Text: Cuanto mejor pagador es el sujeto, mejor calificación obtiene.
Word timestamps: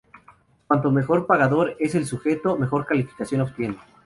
Cuanto 0.65 0.89
mejor 0.89 1.27
pagador 1.27 1.75
es 1.79 1.93
el 1.93 2.07
sujeto, 2.07 2.57
mejor 2.57 2.87
calificación 2.87 3.41
obtiene. 3.41 3.77